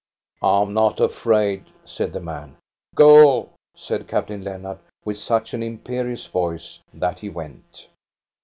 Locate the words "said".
1.85-2.11, 3.75-4.07